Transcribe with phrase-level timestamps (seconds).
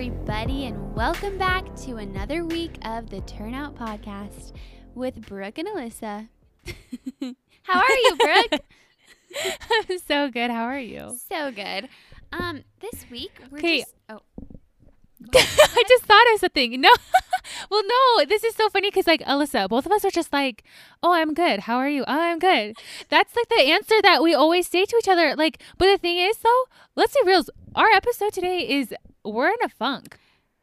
[0.00, 4.52] everybody, and welcome back to another week of the Turnout Podcast
[4.94, 6.26] with Brooke and Alyssa.
[7.64, 8.60] How are you, Brooke?
[9.90, 10.50] I'm so good.
[10.50, 11.18] How are you?
[11.28, 11.90] so good.
[12.32, 13.80] Um, this week we're Okay.
[13.80, 14.20] just oh
[15.36, 16.80] I just thought of something.
[16.80, 16.90] No,
[17.70, 18.24] well, no.
[18.24, 20.64] This is so funny because, like, Alyssa, both of us are just like,
[21.02, 21.60] "Oh, I'm good.
[21.60, 22.02] How are you?
[22.06, 22.76] Oh, I'm good."
[23.08, 25.34] That's like the answer that we always say to each other.
[25.36, 26.64] Like, but the thing is, though,
[26.96, 27.44] let's be real.
[27.74, 30.18] Our episode today is we're in a funk.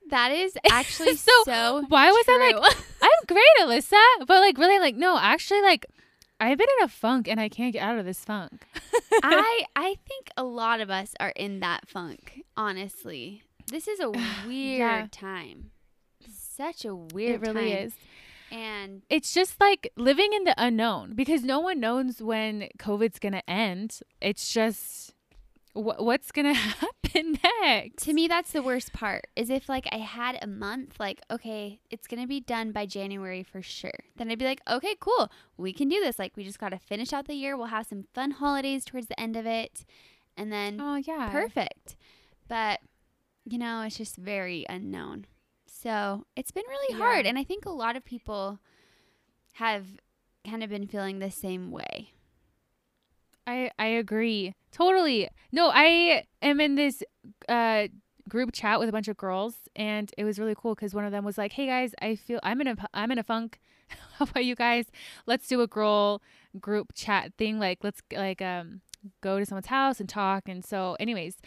[0.09, 4.80] that is actually So, so, Why was I like, I'm great, Alyssa, but like, really,
[4.80, 5.86] like, no, actually, like,
[6.39, 8.66] I've been in a funk and I can't get out of this funk.
[9.23, 13.44] I I think a lot of us are in that funk, honestly.
[13.70, 14.09] This is a
[14.48, 15.07] weird Yeah.
[15.12, 15.71] time.
[16.30, 17.85] Such a weird it really time.
[17.88, 17.94] is.
[18.49, 23.44] And it's just like living in the unknown because no one knows when COVID's gonna
[23.48, 23.99] end.
[24.22, 25.13] It's just
[25.73, 28.03] wh- what's gonna happen next.
[28.06, 29.28] to me that's the worst part.
[29.36, 32.86] Is if like I had a month like okay, it's going to be done by
[32.86, 34.00] January for sure.
[34.16, 35.30] Then I'd be like, "Okay, cool.
[35.58, 36.17] We can do this.
[36.17, 37.58] Like we just got to finish out the year.
[37.58, 39.84] We'll have some fun holidays towards the end of it."
[40.38, 41.97] And then oh yeah, perfect.
[42.47, 42.80] But
[43.50, 45.26] you know, it's just very unknown.
[45.67, 47.06] So it's been really Yeah.
[47.06, 47.26] hard.
[47.26, 48.59] And I think a lot of people
[49.53, 49.86] have
[50.48, 52.12] kind of been feeling the same way.
[53.45, 55.30] I I agree totally.
[55.52, 57.03] No, I am in this
[57.48, 57.88] uh
[58.28, 61.12] group chat with a bunch of girls, and it was really cool because one of
[61.12, 63.59] them was like, "Hey guys, I feel I'm in a I'm in a funk.
[64.18, 64.86] How about you guys?
[65.25, 66.22] Let's do a girl
[66.59, 67.59] group chat thing.
[67.59, 68.81] Like let's like um
[69.22, 71.38] go to someone's house and talk." And so, anyways,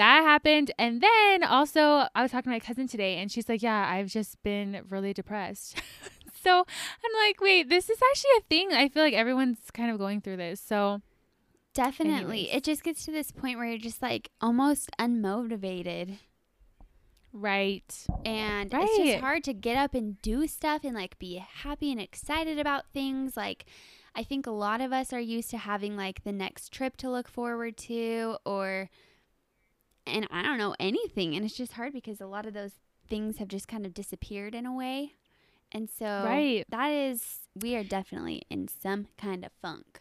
[0.00, 3.62] that happened, and then also I was talking to my cousin today, and she's like,
[3.62, 5.80] "Yeah, I've just been really depressed."
[6.42, 8.72] so I'm like, "Wait, this is actually a thing.
[8.72, 11.02] I feel like everyone's kind of going through this." So.
[11.72, 12.48] Definitely.
[12.48, 12.56] Anyways.
[12.56, 16.18] It just gets to this point where you're just like almost unmotivated.
[17.32, 18.06] Right.
[18.24, 22.00] And it's just hard to get up and do stuff and like be happy and
[22.00, 23.36] excited about things.
[23.36, 23.66] Like,
[24.16, 27.10] I think a lot of us are used to having like the next trip to
[27.10, 28.90] look forward to or,
[30.06, 31.34] and I don't know, anything.
[31.34, 32.72] And it's just hard because a lot of those
[33.08, 35.14] things have just kind of disappeared in a way.
[35.72, 36.64] And so, Right.
[36.68, 40.00] that is, we are definitely in some kind of funk.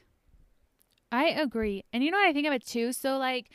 [1.11, 1.83] I agree.
[1.91, 2.93] And you know what I think of it too?
[2.93, 3.49] So like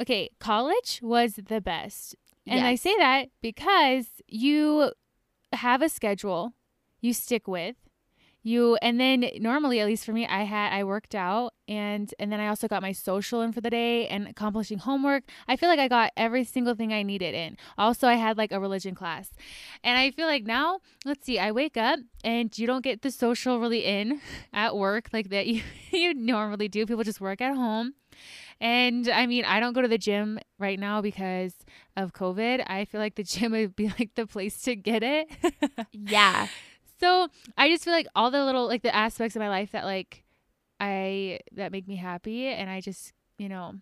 [0.00, 2.16] okay, college was the best.
[2.46, 4.92] And I say that because you
[5.52, 6.54] have a schedule
[7.00, 7.76] you stick with.
[8.46, 12.30] You and then normally at least for me I had I worked out and and
[12.30, 15.24] then I also got my social in for the day and accomplishing homework.
[15.48, 17.56] I feel like I got every single thing I needed in.
[17.78, 19.30] Also I had like a religion class.
[19.82, 23.10] And I feel like now, let's see, I wake up and you don't get the
[23.10, 24.20] social really in
[24.52, 26.84] at work like that you, you normally do.
[26.84, 27.94] People just work at home.
[28.60, 31.54] And I mean, I don't go to the gym right now because
[31.96, 32.62] of COVID.
[32.66, 35.28] I feel like the gym would be like the place to get it.
[35.92, 36.48] Yeah.
[37.04, 39.84] So I just feel like all the little, like the aspects of my life that
[39.84, 40.24] like
[40.80, 42.46] I, that make me happy.
[42.48, 43.74] And I just, you know,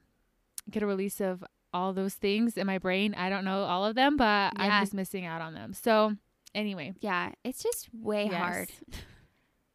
[0.71, 1.44] get a release of
[1.75, 3.15] all those things in my brain.
[3.16, 4.65] I don't know all of them, but Yeah.
[4.65, 5.72] I'm just missing out on them.
[5.72, 6.15] So
[6.55, 7.33] anyway, Yeah.
[7.44, 8.34] It's just way Yes.
[8.34, 8.71] hard.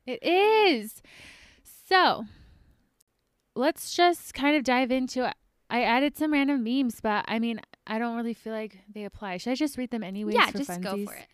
[0.05, 1.01] It is.
[1.89, 2.25] So
[3.55, 5.33] let's just kind of dive into it.
[5.69, 9.37] I added some random memes, but I mean, I don't really feel like they apply.
[9.37, 10.35] Should I just read them anyways?
[10.35, 11.27] yeah, just go for it.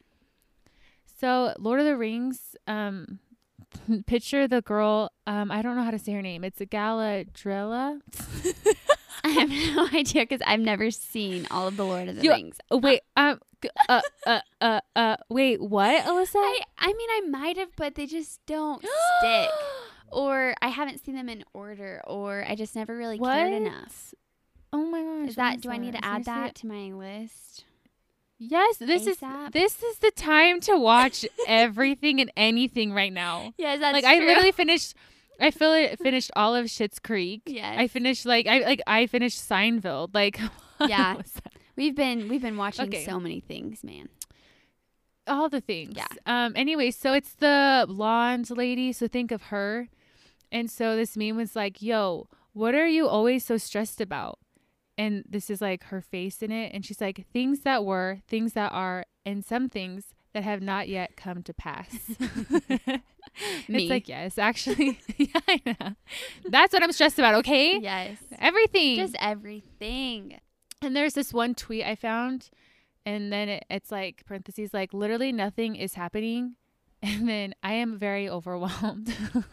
[1.20, 3.20] So, Lord of the Rings, um,
[4.08, 5.12] picture the girl.
[5.28, 6.44] Um, I don't know how to say her name.
[6.44, 8.00] It's a Galadriella.
[9.24, 12.32] I have no idea because I've never seen all of the Lord of the You-
[12.32, 12.58] Rings.
[12.72, 13.40] Oh, wait, um,
[13.88, 16.36] uh, uh, uh, uh, wait, what, Alyssa?
[16.36, 18.82] I, I mean, I might have, but they just don't
[19.20, 19.50] stick.
[20.12, 23.34] Or I haven't seen them in order, or I just never really what?
[23.34, 24.14] cared enough.
[24.72, 25.30] Oh my gosh!
[25.30, 25.60] Is that?
[25.62, 26.56] Do I need to add that it?
[26.58, 27.66] to my list?
[28.40, 29.48] Yes, this ASAP?
[29.48, 33.54] is this is the time to watch everything and anything right now.
[33.58, 34.96] Yes, that's like I literally finished.
[35.40, 37.42] I feel it finished all of Schitt's Creek.
[37.46, 37.76] Yes.
[37.78, 40.14] I finished like I like I finished Seinfeld.
[40.14, 40.40] Like
[40.88, 41.22] Yeah.
[41.76, 43.06] we've been we've been watching Okay.
[43.06, 44.10] so many things, man.
[45.28, 45.94] all the things.
[45.96, 46.08] Yeah.
[46.26, 46.54] Um.
[46.56, 48.92] Anyway, so it's the blonde lady.
[48.92, 49.90] So think of her.
[50.52, 54.38] And so this meme was like, "Yo, what are you always so stressed about?"
[54.98, 58.54] And this is like her face in it, and she's like, "Things that were, things
[58.54, 61.98] that are, and some things that have not yet come to pass."
[63.68, 63.84] Me.
[63.86, 65.96] It's like, yes, actually, yeah, I know.
[66.46, 67.34] That's what I'm stressed about.
[67.36, 68.98] Okay, Yes, everything.
[68.98, 70.40] just everything.
[70.84, 72.50] And there's this one tweet I found,
[73.06, 76.56] and then it, it's like parentheses, like literally nothing is happening.
[77.04, 79.10] And then I am very overwhelmed.
[79.34, 79.44] so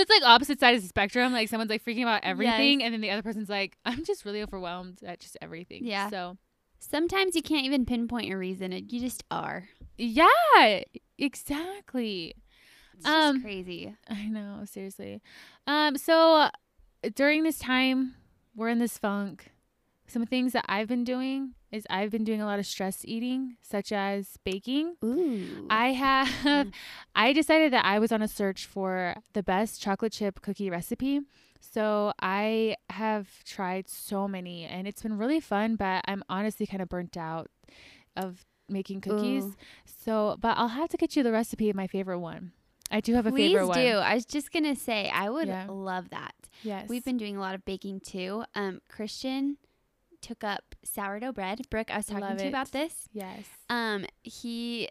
[0.00, 1.32] it's like opposite side of the spectrum.
[1.32, 2.86] Like someone's like freaking out everything, Yes.
[2.86, 5.86] and then the other person's like, I'm just really overwhelmed at just everything.
[5.86, 6.10] Yeah.
[6.10, 6.36] So
[6.80, 8.72] Sometimes you can't even pinpoint a reason.
[8.72, 9.68] You just are.
[9.96, 10.26] Yeah,
[11.16, 12.34] exactly.
[12.96, 13.94] It's Um, just crazy.
[14.08, 15.22] I know, seriously.
[15.66, 16.50] Um, so
[17.14, 18.14] during this time,
[18.54, 19.50] we're in this funk.
[20.06, 23.56] Some things that I've been doing is I've been doing a lot of stress eating,
[23.62, 24.96] such as baking.
[25.04, 25.66] Ooh.
[25.70, 26.72] I have Mm.
[27.14, 31.20] I decided that I was on a search for the best chocolate chip cookie recipe.
[31.60, 36.82] So I have tried so many and it's been really fun, but I'm honestly kind
[36.82, 37.50] of burnt out
[38.16, 39.44] of making cookies.
[39.44, 39.54] Ooh.
[39.86, 42.52] So, but I'll have to get you the recipe of my favorite one.
[42.90, 43.74] I do have a Please favorite one.
[43.78, 43.96] Please do.
[43.96, 45.66] I was just gonna say I would Yeah.
[45.68, 46.34] love that.
[46.62, 46.88] Yes.
[46.88, 48.44] We've been doing a lot of baking too.
[48.54, 49.56] Um, Christian
[50.24, 51.60] took up sourdough bread.
[51.70, 53.08] Brooke, I was talking Love to you about this.
[53.12, 53.44] Yes.
[53.68, 54.88] Um, he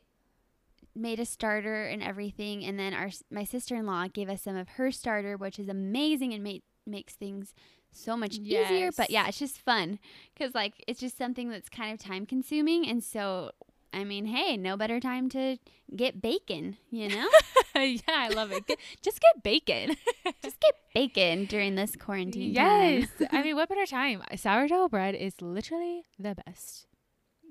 [0.96, 4.56] made a starter and everything, and then our my sister in law gave us some
[4.56, 7.54] of her starter, which is amazing and made makes things
[7.92, 8.92] so much easier.
[8.96, 10.00] But yeah, it's just fun
[10.34, 13.52] because like it's just something that's kind of time consuming, and so.
[13.94, 15.58] I mean, hey, no better time to
[15.96, 17.30] get bacon, you know?
[17.76, 18.66] yeah, I love it.
[18.66, 19.96] Get- Just get bacon.
[20.44, 23.08] Just get bacon during this quarantine yes.
[23.32, 24.24] I mean, what better time?
[24.36, 26.88] Sourdough bread is literally the best.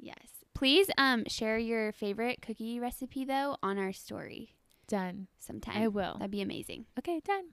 [0.01, 0.17] Yes.
[0.55, 4.55] Please um share your favorite cookie recipe though on our story
[4.87, 5.29] Done.
[5.39, 5.81] sometime.
[5.83, 6.17] I will.
[6.19, 6.87] That'd be amazing.
[6.99, 7.47] Okay, done.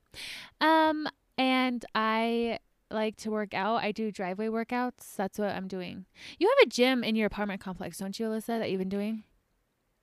[0.62, 1.07] Um,
[1.38, 2.59] and I
[2.91, 3.83] like to work out.
[3.83, 5.15] I do driveway workouts.
[5.15, 6.06] That's what I'm doing.
[6.38, 9.24] You have a gym in your apartment complex, don't you, Alyssa, that you've been doing?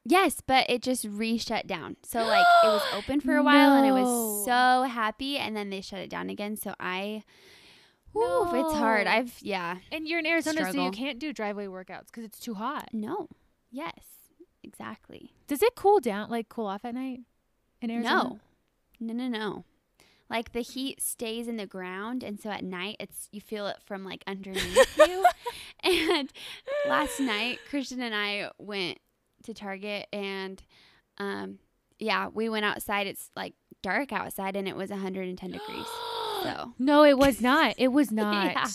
[0.04, 1.96] Yes, but it just re-shut down.
[2.04, 5.70] So like it was open for a while and I was so happy and then
[5.70, 6.56] they shut it down again.
[6.56, 7.24] So I
[8.16, 9.06] Ooh, it's hard.
[9.06, 9.78] I've yeah.
[9.92, 12.90] And you're in Arizona, so you can't do driveway workouts because it's too hot.
[12.92, 13.28] No.
[13.70, 13.98] Yes.
[14.62, 15.32] Exactly.
[15.46, 17.20] Does it cool down, like cool off at night
[17.80, 18.22] in Arizona?
[18.22, 18.40] No.
[18.98, 19.64] No, no, no.
[20.28, 23.76] Like the heat stays in the ground and so at night it's you feel it
[23.84, 25.24] from like underneath you.
[25.82, 26.32] And
[26.88, 28.98] last night Christian and I went
[29.44, 30.62] to Target and
[31.18, 31.58] um
[31.98, 33.06] yeah, we went outside.
[33.06, 35.86] It's like dark outside and it was 110 degrees.
[36.42, 37.74] So No, it was not.
[37.78, 38.52] It was not.
[38.52, 38.66] Yeah.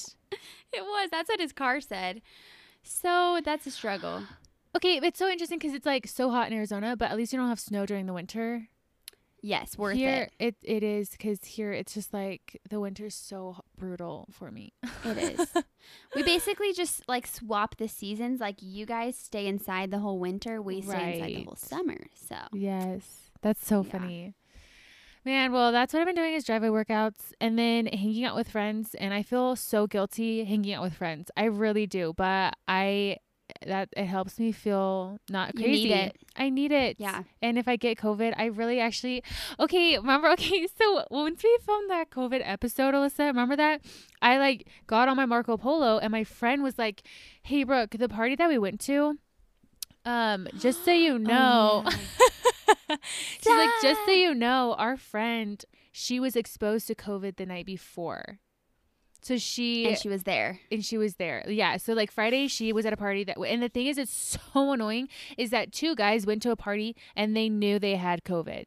[0.74, 1.10] it was.
[1.12, 2.22] That's what his car said.
[2.84, 4.24] So that's a struggle.
[4.76, 7.40] Okay, it's so interesting because it's like so hot in Arizona, but at least you
[7.40, 8.70] don't have snow during the winter.
[9.42, 10.56] Yes, worth here, it.
[10.64, 10.78] it.
[10.78, 14.74] It is because here it's just like the winter's so brutal for me.
[15.04, 15.48] It is.
[16.16, 18.40] we basically just like swap the seasons.
[18.40, 21.98] Like you guys stay inside the whole winter, we stay inside the whole summer.
[22.14, 23.92] So Yes, that's so Yeah.
[23.92, 24.36] funny.
[25.24, 28.50] Man, well, that's what I've been doing is driveway workouts and then hanging out with
[28.50, 28.96] friends.
[28.96, 31.30] And I feel so guilty hanging out with friends.
[31.38, 33.18] I really do, but I
[33.66, 35.84] that it helps me feel not You crazy.
[35.90, 36.16] need it.
[36.36, 36.96] I need it.
[37.00, 37.24] yeah.
[37.42, 39.24] And if I get COVID, I really actually
[39.60, 39.98] okay.
[39.98, 40.68] Remember, okay.
[40.68, 43.82] So once we filmed that COVID episode, Alyssa, remember that
[44.22, 47.02] I like got on my Marco Polo, and my friend was like,
[47.44, 49.18] "Hey, Brooke, the party that we went to,
[50.06, 51.92] um, just so you know." Oh,
[53.40, 55.64] She's like, just so you know, our friend,
[55.94, 58.40] she was exposed to COVID the night before.
[59.22, 60.60] So she and she was there.
[60.72, 61.44] and she was there.
[61.48, 61.78] Yeah.
[61.78, 64.72] So like Friday, she was at a party that, and the thing is, it's so
[64.72, 68.66] annoying is that two guys went to a party and they knew they had COVID.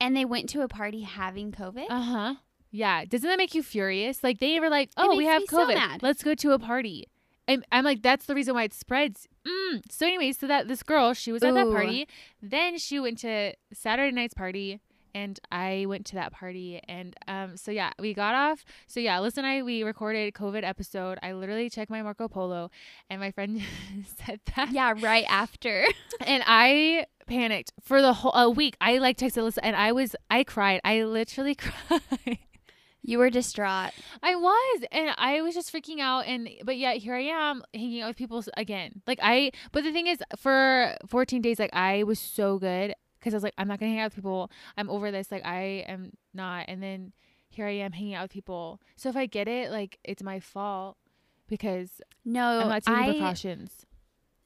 [0.00, 1.86] And they went to a party having COVID.
[1.88, 2.34] Uh huh.
[2.70, 3.04] Yeah.
[3.04, 4.22] Doesn't that make you furious?
[4.22, 6.02] Like they were like, oh, we have me so COVID.
[6.02, 7.06] Let's go to a party.
[7.48, 9.26] And I'm like, that's the reason why it spreads.
[9.46, 9.82] Mm.
[9.90, 12.06] So anyway, so that this girl, she was at that party.
[12.40, 14.80] Then she went to Saturday night's party.
[15.14, 18.64] And I went to that party, and um, so yeah, we got off.
[18.86, 21.18] So yeah, Liz and I we recorded COVID episode.
[21.22, 22.70] I literally checked my Marco Polo,
[23.10, 23.62] and my friend
[24.26, 25.84] said that, yeah, right after.
[26.20, 28.76] and I panicked for the whole a week.
[28.80, 30.80] I like texted Alyssa, and I was I cried.
[30.84, 32.38] I literally cried.
[33.02, 33.92] you were distraught.
[34.22, 38.02] I was, and I was just freaking out, and but yet here I am hanging
[38.02, 39.02] out with people again.
[39.06, 43.34] Like I, but the thing is, for 14 days, like I was so good because
[43.34, 44.50] I was like, I'm not gonna hang out with people.
[44.76, 45.30] I'm over this.
[45.30, 47.12] Like I am not, and then
[47.48, 48.80] here I am hanging out with people.
[48.96, 50.96] So if I get it, like it's my fault
[51.48, 53.86] because No, I'm not taking I, precautions.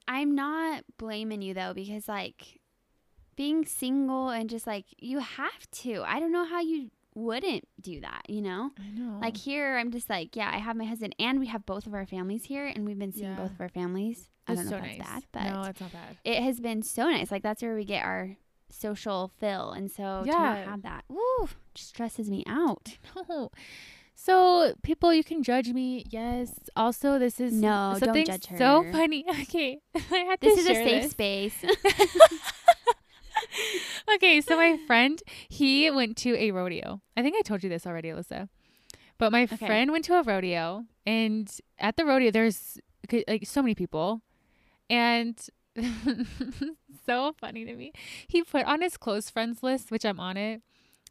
[0.09, 2.61] I'm not blaming you though because like
[3.37, 6.02] being single and just like you have to.
[6.06, 8.71] I don't know how you wouldn't do that, you know?
[8.78, 9.18] I know.
[9.21, 11.95] Like here I'm just like, yeah, I have my husband and we have both of
[11.95, 13.37] our families here and we've been seeing Yeah.
[13.37, 14.28] both of our families.
[14.47, 14.99] I it's don't know so if nice.
[14.99, 16.16] bad, but no, it's not bad.
[16.25, 17.30] it has been so nice.
[17.30, 18.37] Like that's where we get our
[18.69, 20.39] social fill and so to Yeah.
[20.39, 22.99] not have that, woo, just stresses me out.
[23.29, 23.51] No.
[24.19, 26.03] So people, you can judge me.
[26.11, 26.55] Yes.
[26.75, 29.25] Also, this is No, don't something judge so funny.
[29.43, 31.11] Okay, I had This to is a safe this.
[31.11, 31.65] space.
[34.15, 37.01] okay, so my friend, he went to a rodeo.
[37.17, 38.49] I think I told you this already, Alyssa.
[39.19, 39.67] But my Okay.
[39.67, 42.79] friend went to a rodeo, and at the rodeo, there's
[43.29, 44.21] like so many people,
[44.91, 45.37] and
[47.06, 47.92] so funny to me.
[48.26, 50.62] He put on his close friends list, which I'm on it,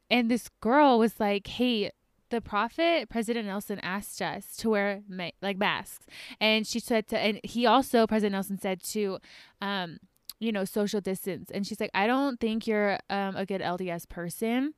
[0.10, 1.92] and this girl was like, "Hey."
[2.32, 6.08] The prophet President Nelson asked us to wear ma- like masks,
[6.42, 9.20] and she said to, and he also President Nelson said to,
[9.62, 10.00] um,
[10.40, 11.50] you know, social distance.
[11.52, 14.74] And she's like, I don't think you're um, a good LDS person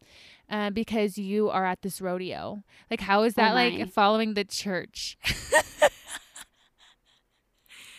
[0.50, 2.64] uh, because you are at this rodeo.
[2.92, 5.18] Like, how is that Oh like following the church?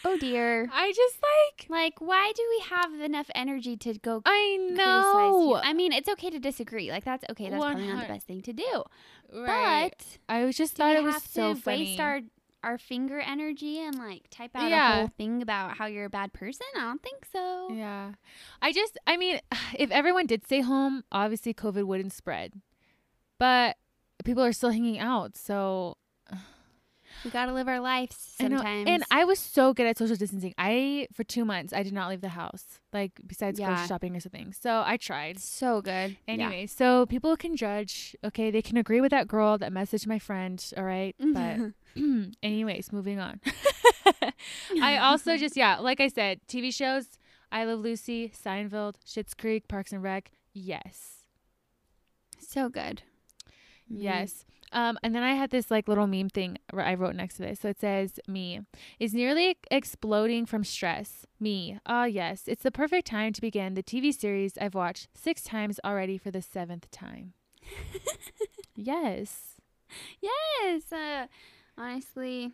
[0.08, 0.68] Oh dear.
[0.72, 5.60] I just like, Like, why do we have enough energy to go I know.
[5.62, 6.90] I mean, it's okay to disagree.
[6.90, 7.50] Like, that's okay.
[7.50, 8.84] That's probably not the best thing to do.
[9.32, 9.92] Right.
[9.96, 11.78] But I was just thought it was so to funny.
[11.84, 12.20] waste our
[12.64, 16.32] our finger energy and like type out a whole thing about how you're a bad
[16.32, 16.66] person?
[16.76, 17.68] I don't think so.
[17.72, 18.12] yeah.
[18.60, 19.40] I just, I mean,
[19.78, 22.54] if everyone did stay home, obviously COVID wouldn't spread.
[23.38, 23.76] But
[24.24, 25.36] people are still hanging out.
[25.36, 25.96] So
[27.24, 28.56] We gotta live our lives I know.
[28.58, 28.88] sometimes.
[28.88, 30.54] And I was so good at social distancing.
[30.56, 33.66] I for two months I did not leave the house, like besides Yeah.
[33.68, 34.52] grocery shopping or something.
[34.52, 35.38] So I tried.
[35.40, 36.16] so good.
[36.26, 36.34] Yeah.
[36.34, 38.14] Anyway, so people can judge.
[38.24, 40.64] Okay, they can agree with that girl that messaged my friend.
[40.76, 41.58] All right, but
[42.42, 43.40] anyways, moving on.
[44.82, 47.06] I also just yeah, like I said, TV shows.
[47.50, 50.30] I Love Lucy, Seinfeld, Schitt's Creek, Parks and Rec.
[50.52, 51.24] Yes,
[52.38, 53.02] so good.
[53.90, 54.02] Mhm.
[54.02, 54.44] Yes.
[54.72, 57.60] Um, and then I had this like little meme thing I wrote next to this.
[57.60, 58.60] So it says, "Me
[58.98, 61.26] is nearly exploding from stress.
[61.40, 65.42] Me, ah yes, it's the perfect time to begin the TV series I've watched six
[65.42, 67.32] times already for the seventh time."
[68.76, 69.54] yes.
[70.20, 70.92] Yes.
[70.92, 71.26] Uh,
[71.76, 72.52] honestly,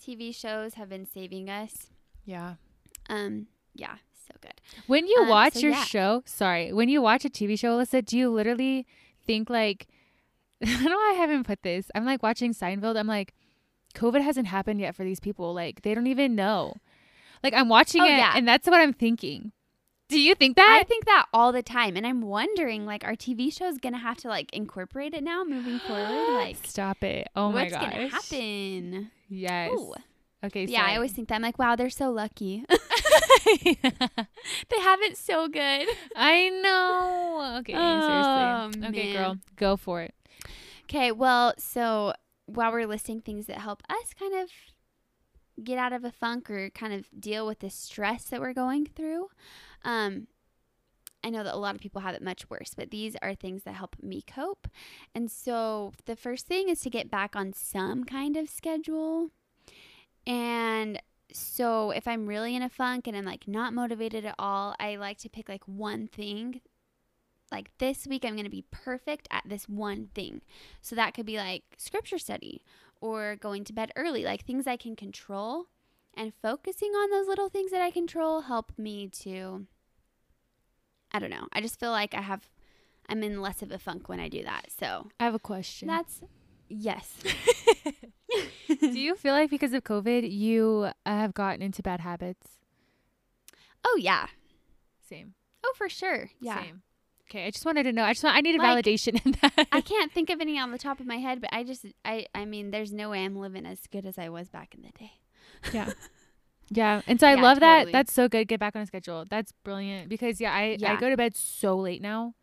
[0.00, 1.90] TV shows have been saving us.
[2.24, 2.54] Yeah.
[3.08, 3.46] Um.
[3.74, 3.96] Yeah.
[4.26, 4.60] So good.
[4.86, 5.84] When you Um, watch so your yeah.
[5.84, 8.86] show, sorry, when you watch a TV show, Alyssa, do you literally
[9.26, 9.86] think like,
[10.68, 11.90] I don't know why I haven't put this.
[11.94, 12.96] I'm like watching Seinfeld.
[12.96, 13.34] I'm like,
[13.94, 15.52] COVID hasn't happened yet for these people.
[15.54, 16.76] Like they don't even know.
[17.42, 18.32] Like I'm watching Oh, it, yeah.
[18.34, 19.52] and that's what I'm thinking.
[20.08, 20.78] Do you think that?
[20.80, 24.18] I think that all the time, and I'm wondering, like, our TV show's gonna have
[24.18, 26.08] to like incorporate it now, moving forward.
[26.34, 27.28] Like, stop it!
[27.34, 27.72] Oh my god.
[27.72, 27.94] what's gosh!
[27.94, 29.10] gonna happen?
[29.28, 29.70] Yes.
[29.72, 29.94] Ooh.
[30.44, 30.66] Okay.
[30.66, 31.36] Yeah, I always think that.
[31.36, 32.64] I'm like, wow, they're so lucky.
[33.64, 33.76] they
[34.82, 35.88] have it so good.
[36.16, 37.56] I know.
[37.60, 37.72] Okay.
[37.74, 38.88] Oh, seriously.
[38.88, 40.14] Okay, girl, go for it.
[40.84, 42.12] Okay, well, so
[42.46, 44.50] while we're listing things that help us kind of
[45.62, 48.86] get out of a funk or kind of deal with the stress that we're going
[48.86, 49.28] through,
[49.82, 50.26] um,
[51.24, 53.62] I know that a lot of people have it much worse, but these are things
[53.62, 54.68] that help me cope.
[55.14, 59.30] And so the first thing is to get back on some kind of schedule.
[60.26, 61.00] And
[61.32, 64.96] so if I'm really in a funk and I'm like not motivated at all, I
[64.96, 66.60] like to pick like one thing.
[67.52, 70.40] Like this week, I'm going to be perfect at this one thing.
[70.80, 72.62] So that could be like scripture study
[73.00, 75.66] or going to bed early, like things I can control.
[76.16, 79.66] And focusing on those little things that I control help me to,
[81.12, 81.48] I don't know.
[81.52, 82.48] I just feel like I have,
[83.08, 84.66] I'm in less of a funk when I do that.
[84.78, 85.88] So I have a question.
[85.88, 86.22] that's,
[86.68, 87.14] yes.
[88.80, 92.58] Do you feel like because of COVID, you uh, have gotten into bad habits?
[93.84, 94.28] Oh, yeah.
[95.06, 95.34] Same.
[95.64, 96.30] Oh, for sure.
[96.40, 96.62] Yeah.
[96.62, 96.82] Same.
[97.30, 98.04] Okay, I just wanted to know.
[98.04, 98.36] I just want.
[98.36, 99.66] I needed Like, validation in that.
[99.72, 102.26] I can't think of any on the top of my head, but I just, I,
[102.34, 104.90] I mean, there's no way I'm living as good as I was back in the
[104.98, 105.12] day.
[105.72, 105.90] yeah.
[106.70, 107.92] Yeah, and so I Yeah, love that.
[107.92, 108.48] That's so good.
[108.48, 109.26] Get back on a schedule.
[109.28, 112.34] That's brilliant because yeah, I I go to bed so late now.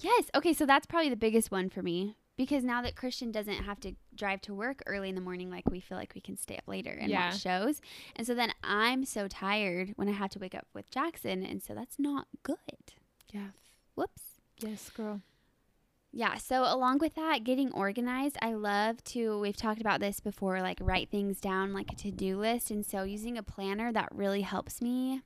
[0.00, 0.24] Yes.
[0.34, 0.52] Okay.
[0.52, 3.92] So that's probably the biggest one for me because now that Christian doesn't have to
[4.16, 6.64] drive to work early in the morning, like we feel like we can stay up
[6.66, 7.30] later and Yeah.
[7.30, 7.80] watch shows.
[8.16, 11.44] And so then I'm so tired when I have to wake up with Jackson.
[11.44, 12.56] And so that's not good.
[13.32, 13.50] Yeah.
[13.96, 14.22] Whoops.
[14.60, 15.20] Yes, girl.
[16.12, 16.36] Yeah.
[16.36, 20.78] So along with that, getting organized, I love to, we've talked about this before, like
[20.80, 22.70] write things down like a to do list.
[22.70, 25.20] And so using a planner that really helps me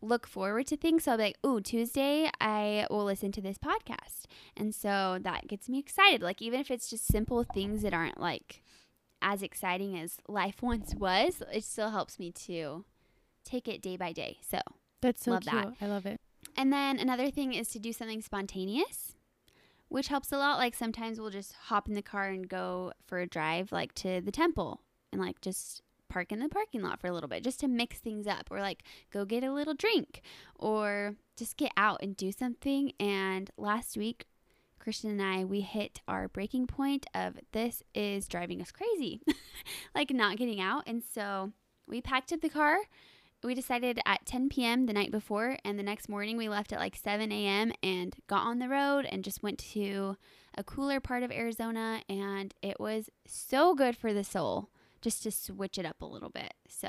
[0.00, 1.04] look forward to things.
[1.04, 4.24] So I'll be like, ooh, Tuesday, I will listen to this podcast.
[4.56, 6.22] And so that gets me excited.
[6.22, 8.62] Like, even if it's just simple things that aren't like
[9.22, 12.84] as exciting as life once was, it still helps me to
[13.44, 14.38] take it day by day.
[14.48, 14.58] So,
[15.00, 15.52] That's so Love cute.
[15.52, 15.74] that.
[15.80, 16.20] I love it.
[16.58, 19.14] And then another thing is to do something spontaneous,
[19.88, 20.58] which helps a lot.
[20.58, 24.20] Like sometimes we'll just hop in the car and go for a drive, like to
[24.20, 24.80] the temple,
[25.12, 27.98] and like just park in the parking lot for a little bit, just to mix
[27.98, 30.20] things up, or like go get a little drink,
[30.56, 32.92] or just get out and do something.
[32.98, 34.26] And last week,
[34.80, 39.20] Christian and I, we hit our breaking point of this is driving us crazy,
[39.94, 40.82] like not getting out.
[40.88, 41.52] And so
[41.86, 42.78] we packed up the car
[43.42, 44.86] we decided at 10 p.m.
[44.86, 47.72] the night before, and the next morning we left at like 7 a.m.
[47.82, 50.16] and got on the road and just went to
[50.56, 55.30] a cooler part of Arizona, and it was so good for the soul just to
[55.30, 56.54] switch it up a little bit.
[56.68, 56.88] So,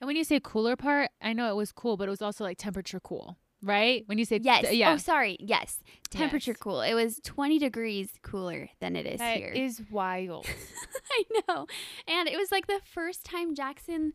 [0.00, 2.42] And when you say cooler part, I know it was cool, but it was also
[2.42, 4.02] like temperature cool, right?
[4.06, 4.64] When you say yes.
[4.68, 5.36] Oh, yeah, Oh, sorry.
[5.38, 5.78] Yes.
[6.10, 6.58] Temperature Yes.
[6.60, 6.80] cool.
[6.80, 9.52] It was 20 degrees cooler than it is that here.
[9.54, 10.46] is wild.
[11.12, 11.66] I know.
[12.08, 14.12] And it was like the first time Jackson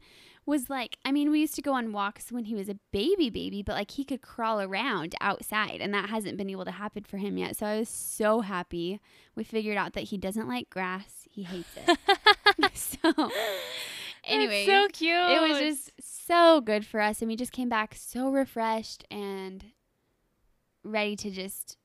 [0.50, 3.30] was like, I mean, we used to go on walks when he was a baby
[3.30, 7.04] baby, but like he could crawl around outside and that hasn't been able to happen
[7.04, 7.56] for him yet.
[7.56, 9.00] So I was so happy.
[9.36, 11.28] We figured out that he doesn't like grass.
[11.30, 11.98] He hates it.
[12.74, 13.32] so
[14.26, 15.16] anyway, so cute.
[15.16, 15.92] it was just
[16.28, 19.66] so good for us and we just came back so refreshed and
[20.84, 21.78] ready to just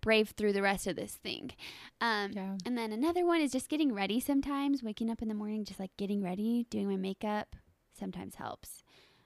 [0.00, 1.50] brave through the rest of this thing.
[2.00, 2.56] Um yeah.
[2.64, 5.80] and then another one is just getting ready sometimes, waking up in the morning, just
[5.80, 7.56] like getting ready, doing my makeup
[7.96, 8.82] sometimes helps.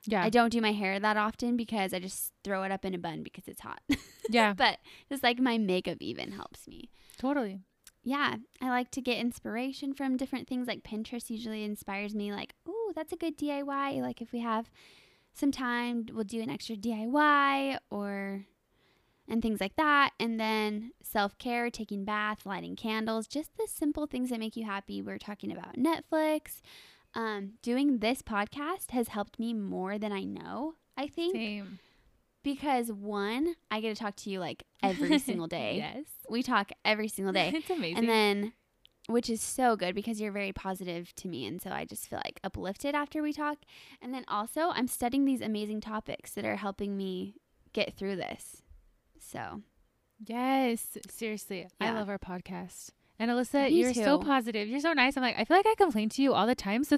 [0.06, 0.22] Yeah.
[0.22, 2.98] I don't do my hair that often because I just throw it up in a
[2.98, 3.80] bun because it's hot.
[4.30, 4.54] yeah.
[4.54, 6.90] but just like my makeup even helps me.
[7.18, 7.60] Totally.
[8.04, 10.66] Yeah, I like to get inspiration from different things.
[10.66, 14.00] Like Pinterest usually inspires me, like, oh, that's a good DIY.
[14.00, 14.70] Like if we have
[15.34, 18.46] some time, we'll do an extra DIY or
[19.28, 20.12] and things like that.
[20.18, 24.64] And then self care, taking bath, lighting candles, just the simple things that make you
[24.64, 25.02] happy.
[25.02, 26.60] We're talking about Netflix.
[27.18, 30.75] Um, doing this podcast has helped me more than I know.
[30.96, 31.80] I think Same.
[32.44, 35.78] because one, I get to talk to you like every single day.
[35.78, 36.04] yes.
[36.30, 37.50] We talk every single day.
[37.54, 37.98] it's amazing.
[37.98, 38.52] And then,
[39.08, 41.44] which is so good because you're very positive to me.
[41.44, 43.58] And so I just feel like uplifted after we talk.
[44.00, 47.34] And then also, I'm studying these amazing topics that are helping me
[47.72, 48.62] get through this.
[49.18, 49.62] So,
[50.25, 50.96] yes.
[51.08, 51.66] Seriously.
[51.80, 52.90] I love our podcast.
[53.18, 54.68] And Alyssa, Me you're so positive.
[54.68, 55.16] You're so nice.
[55.16, 56.84] I'm like, I feel like I complain to you all the time.
[56.88, 56.96] So,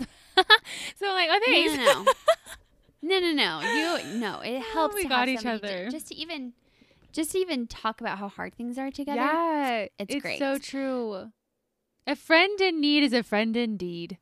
[0.96, 1.76] so I'm like, oh, thanks.
[3.02, 3.60] no, no, no, no, no.
[4.02, 5.86] You, no, it oh, helps we to got each other.
[5.86, 6.52] To, just to even,
[7.12, 9.20] just to even talk about how hard things are together.
[9.20, 10.38] Yeah, It's it's great.
[10.38, 11.32] so true.
[12.06, 14.18] A friend in need is a friend indeed.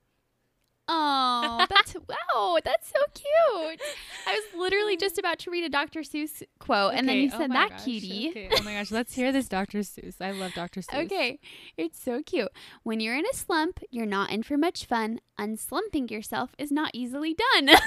[0.90, 3.81] Oh, that's wow, that's so cute.
[4.27, 5.18] I was literally just mm.
[5.18, 6.01] about to read a Dr.
[6.01, 8.31] Seuss quote, and then you oh said my that, gosh, cutie.
[8.31, 8.48] Okay.
[8.59, 9.81] Oh my gosh, let's hear this Dr.
[9.81, 10.14] Seuss.
[10.20, 10.81] I love Dr.
[10.81, 11.05] Seuss.
[11.05, 11.40] Okay,
[11.77, 12.48] it's so cute.
[12.85, 15.20] When you're in a slump, you're not in for much fun.
[15.38, 17.68] Unslumping yourself is not easily done.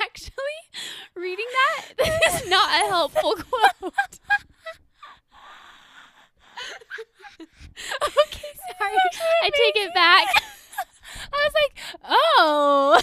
[0.00, 0.32] Actually,
[1.14, 1.86] reading that
[2.34, 3.94] is not a helpful quote.
[7.40, 8.96] Okay, sorry.
[9.42, 10.26] I take it back.
[11.32, 13.00] I was like, oh.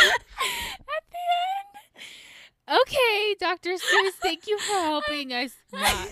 [0.00, 1.24] At the
[1.58, 2.80] end.
[2.82, 3.70] Okay, Dr.
[3.70, 6.08] Seuss, thank you for helping us not.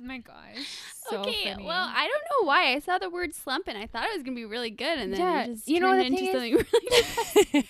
[0.00, 0.78] Oh my gosh.
[1.08, 1.64] So okay, funny.
[1.64, 4.22] well, I don't know why I saw the word slump and I thought it was
[4.22, 7.66] gonna be really good, and then Yeah, it just you know, into something really.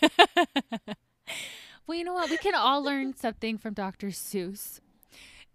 [1.86, 2.30] well, you know what?
[2.30, 4.08] We can all learn something from Dr.
[4.08, 4.80] Seuss.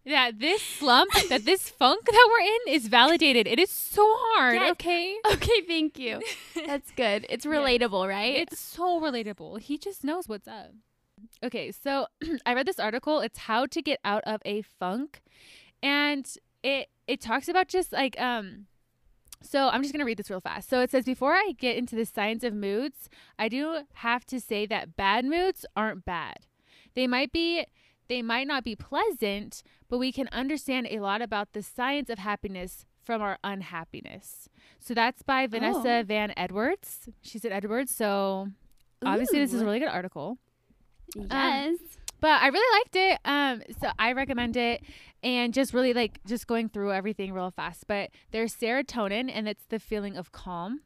[0.07, 3.47] Yeah, this slump, that this funk that we're in is validated.
[3.47, 4.71] It is so hard, Yes.
[4.73, 5.15] okay?
[5.33, 6.21] okay, thank you.
[6.67, 7.25] That's good.
[7.27, 8.35] It's relatable, right?
[8.37, 9.61] It's so relatable.
[9.61, 10.71] He just knows what's up.
[11.43, 12.05] Okay, so
[12.45, 13.19] I read this article.
[13.19, 15.21] It's how to get out of a funk,
[15.81, 16.31] and
[16.63, 18.67] it it talks about just like um.
[19.41, 20.69] So I'm just gonna read this real fast.
[20.69, 24.39] So it says before I get into the science of moods, I do have to
[24.39, 26.45] say that bad moods aren't bad.
[26.93, 27.65] They might be.
[28.07, 32.19] They might not be pleasant, but we can understand a lot about the science of
[32.19, 34.49] happiness from our unhappiness.
[34.79, 36.03] So that's by Vanessa Oh.
[36.03, 37.09] Van Edwards.
[37.21, 37.93] She's at Edwards.
[37.95, 38.49] So
[39.05, 40.37] obviously this is a really good article
[41.15, 41.77] yes.
[42.19, 44.81] but i really liked it um so i recommend it
[45.21, 49.65] and just really like just going through everything real fast but there's serotonin and it's
[49.69, 50.81] the feeling of calm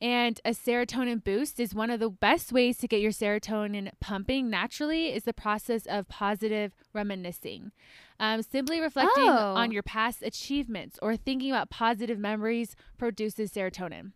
[0.00, 4.48] and a serotonin boost is one of the best ways to get your serotonin pumping
[4.48, 7.72] naturally is the process of positive reminiscing
[8.18, 9.54] um, simply reflecting Oh.
[9.56, 14.12] on your past achievements or thinking about positive memories produces serotonin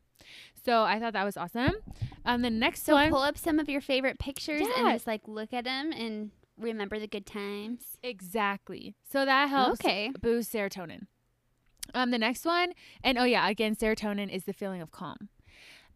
[0.65, 1.75] so i thought that was awesome
[2.25, 5.23] um, the next So one pull up some of your favorite pictures and just like
[5.27, 7.99] look at them and remember the good times.
[8.03, 8.95] Exactly.
[9.11, 10.13] So that helps Okay.
[10.23, 11.09] boost serotonin.
[11.93, 15.29] Um, the next one, and oh yeah, again, serotonin is the feeling of calm.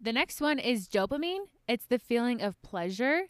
[0.00, 1.46] The next one is dopamine.
[1.66, 3.22] It's the feeling of pleasure.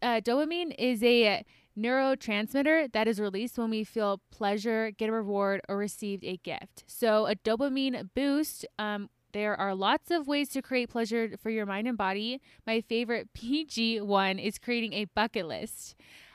[0.00, 1.44] Uh, dopamine is a
[1.78, 6.84] neurotransmitter that is released when we feel pleasure, get a reward, or received a gift.
[6.86, 8.66] So a dopamine boost.
[8.78, 12.40] Um, there are lots of ways to create pleasure for your mind and body.
[12.66, 15.94] My favorite PG one is creating a bucket list.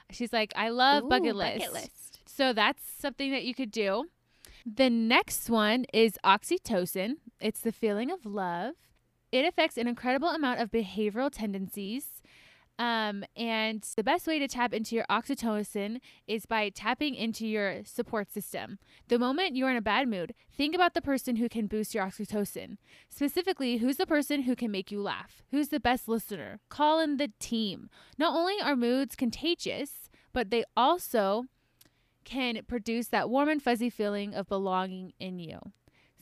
[0.09, 1.59] She's like, I love Ooh, bucket list.
[1.59, 2.19] Bucket list.
[2.25, 4.05] So that's something that you could do.
[4.65, 7.15] The next one is oxytocin.
[7.39, 8.73] It's the feeling of love.
[9.31, 12.21] It affects an incredible amount of behavioral tendencies.
[12.79, 17.83] Um, and the best way to tap into your oxytocin is by tapping into your
[17.83, 18.77] support system.
[19.07, 22.05] The moment you're in a bad mood, think about the person who can boost your
[22.05, 22.77] oxytocin.
[23.09, 25.41] Specifically, who's the person who can make you laugh?
[25.49, 26.59] Who's the best listener?
[26.69, 27.89] Call in the team.
[28.17, 31.45] Not only are moods contagious, but they also
[32.25, 35.59] can produce that warm and fuzzy feeling of belonging in you.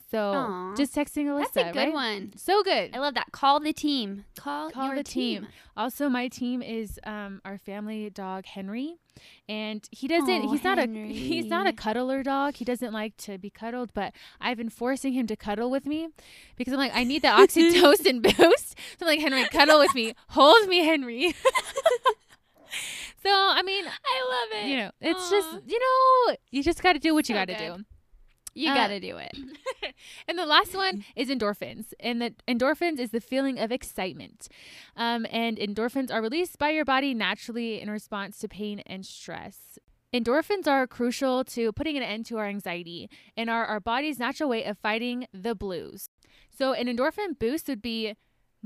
[0.08, 0.74] So Aw.
[0.76, 1.92] just texting Alyssa, That's a good right?
[1.92, 2.32] one.
[2.36, 2.94] So good.
[2.94, 3.32] I love that.
[3.32, 4.24] Call the team.
[4.38, 5.48] Call, Call your the team.
[5.76, 8.98] Also, my team is um, our family dog Henry,
[9.48, 10.42] and he doesn't.
[10.44, 12.54] Aw, he's not a he's not a cuddler dog.
[12.54, 16.08] He doesn't like to be cuddled, but I've been forcing him to cuddle with me
[16.54, 18.78] because I'm like I need the oxytocin boost.
[18.98, 21.34] So I'm like Henry, cuddle with me, hold me, Henry.
[23.22, 24.68] so I mean, I love it.
[24.68, 25.30] you know, it's Aw.
[25.30, 25.80] just you
[26.28, 27.84] know, you just got to do what you So got to do.
[28.56, 29.36] You Uh, gotta do it.
[30.28, 31.92] and the last one is endorphins.
[32.00, 34.48] And the endorphins is the feeling of excitement.
[34.96, 39.78] Um, and endorphins are released by your body naturally in response to pain and stress.
[40.14, 44.48] Endorphins are crucial to putting an end to our anxiety and are our body's natural
[44.48, 46.08] way of fighting the blues.
[46.56, 48.14] So, an endorphin boost would be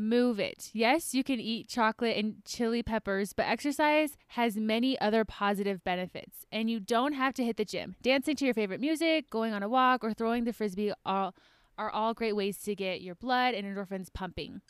[0.01, 0.71] move it.
[0.73, 6.47] Yes, you can eat chocolate and chili peppers, but exercise has many other positive benefits.
[6.51, 7.97] And you don't have to hit the gym.
[8.03, 11.33] Dancing to your favorite music, going on a walk, or throwing the frisbee are,
[11.79, 14.63] are all great ways to get your blood and endorphins pumping.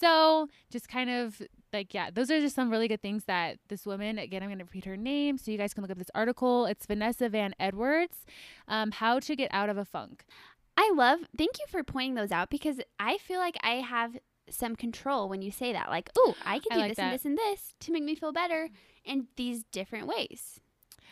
[0.00, 1.42] So, just kind of
[1.74, 4.60] like, yeah, those are just some really good things that this woman, again, I'm going
[4.60, 6.64] to read her name so you guys can look up this article.
[6.64, 8.24] It's Vanessa Van Edwards,
[8.66, 10.24] um, How to Get Out of a Funk.
[10.76, 11.20] I love.
[11.36, 14.16] Thank you for pointing those out because I feel like I have
[14.50, 15.88] some control when you say that.
[15.88, 17.04] Like, oh, I can I do like this that.
[17.04, 18.68] and this and this to make me feel better
[19.04, 20.60] in these different ways.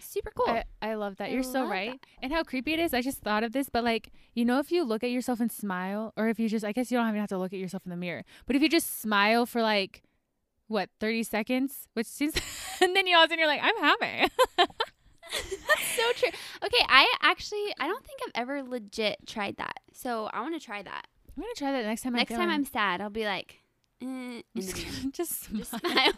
[0.01, 0.49] Super cool.
[0.49, 1.31] I, I love that.
[1.31, 1.93] I You're so right.
[1.93, 2.01] that.
[2.23, 2.95] And how creepy it is.
[2.95, 5.51] I just thought of this, but like, you know, if you look at yourself and
[5.51, 7.85] smile, or if you just, I guess you don't even have to look at yourself
[7.85, 10.03] in the mirror, but if you just smile for like,
[10.69, 12.35] what, 30 seconds, which seems,
[12.81, 14.33] and then you're all of a sudden you're like, I'm happy.
[14.57, 16.31] That's so true.
[16.65, 19.81] Okay, I actually I don't think I've ever legit tried that.
[19.93, 21.07] So I want to try that.
[21.39, 23.61] I'm to try that next time Next I'm time I'm sad, I'll be like,
[24.03, 24.77] eh, just,
[25.13, 25.59] just smile.
[25.59, 26.13] Just smile.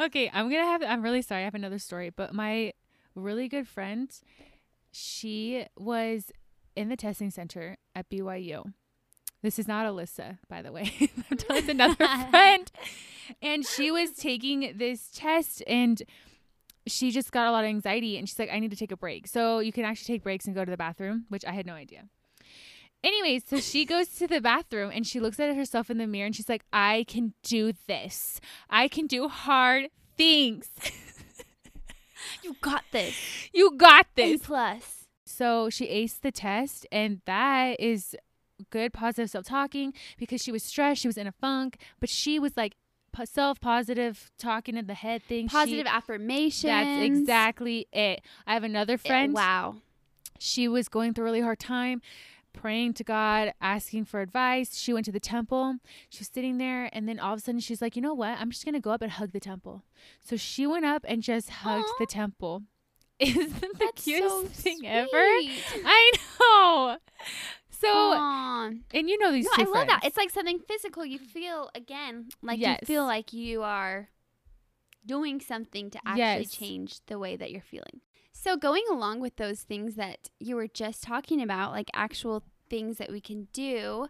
[0.00, 0.82] okay, I'm gonna have.
[0.82, 1.42] I'm really sorry.
[1.42, 2.72] I have another story, but my
[3.14, 4.10] really good friend,
[4.90, 6.32] she was
[6.74, 8.72] in the testing center at BYU.
[9.42, 10.92] This is not Alyssa, by the way.
[11.30, 12.72] I'm telling it's another friend,
[13.40, 16.02] and she was taking this test and.
[16.88, 18.96] She just got a lot of anxiety and she's like, I need to take a
[18.96, 19.26] break.
[19.26, 21.72] So you can actually take breaks and go to the bathroom, which I had no
[21.72, 22.04] idea.
[23.04, 26.26] Anyways, so she goes to the bathroom and she looks at herself in the mirror
[26.26, 28.40] and she's like, I can do this.
[28.68, 30.70] I can do hard things.
[32.42, 33.14] you got this.
[33.52, 34.42] you got A this.
[34.42, 35.06] plus.
[35.24, 38.16] So she aced the test, and that is
[38.70, 41.02] good positive self talking because she was stressed.
[41.02, 42.74] She was in a funk, but she was like
[43.24, 45.48] self positive talking in the head thing.
[45.48, 46.62] Positive affirmations.
[46.70, 48.22] that's exactly it.
[48.46, 49.32] I have another friend.
[49.34, 49.76] Wow.
[50.38, 52.00] she was going through a really hard time
[52.56, 55.76] praying to god asking for advice she went to the temple
[56.08, 58.36] she was sitting there and then all of a sudden she's like you know what
[58.40, 59.84] i'm just gonna go up and hug the temple
[60.20, 61.94] so she went up and just hugged Aw.
[61.98, 62.62] the temple
[63.20, 66.96] isn't the That's cutest so thing ever i know
[67.70, 68.70] so Aw.
[68.94, 70.00] and you know these No, I love that.
[70.04, 71.04] It's like something physical.
[71.04, 72.78] You feel again, like Yes.
[72.80, 74.08] you feel like you are
[75.04, 76.50] doing something to actually Yes.
[76.52, 78.00] change the way that you're feeling.
[78.46, 82.98] So going along with those things that you were just talking about, like actual things
[82.98, 84.06] that we can do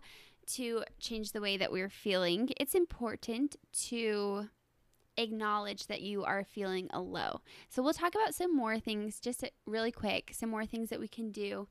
[0.49, 3.57] to change the way that we're feeling, it's important
[3.89, 4.51] to
[5.17, 7.41] acknowledge that you are feeling a low.
[7.71, 11.09] So we'll talk about some more things just really quick, some more things that we
[11.09, 11.67] can do